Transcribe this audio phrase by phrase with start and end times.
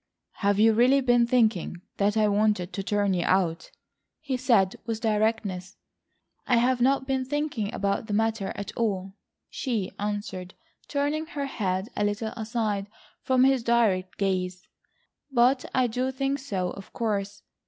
[0.37, 3.69] "Have you really been thinking that I wanted to turn you out?"
[4.19, 5.77] he said, with directness.
[6.47, 9.13] "I have not been thinking about the matter at all,"
[9.47, 10.55] she answered,
[10.87, 12.87] turning her head a little aside
[13.21, 14.67] from his direct gaze.
[15.31, 17.43] "But I do think so of course.